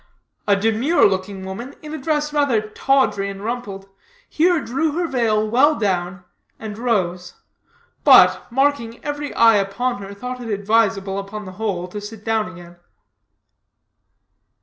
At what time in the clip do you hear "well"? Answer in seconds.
5.47-5.75